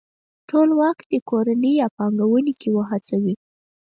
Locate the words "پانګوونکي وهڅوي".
1.95-3.35